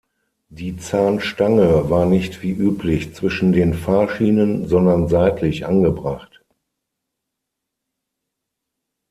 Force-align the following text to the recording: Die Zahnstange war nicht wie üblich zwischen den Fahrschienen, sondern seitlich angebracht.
Die 0.49 0.77
Zahnstange 0.77 1.91
war 1.91 2.07
nicht 2.07 2.41
wie 2.41 2.53
üblich 2.53 3.13
zwischen 3.13 3.51
den 3.53 3.75
Fahrschienen, 3.75 4.67
sondern 4.67 5.07
seitlich 5.07 5.67
angebracht. 5.67 6.41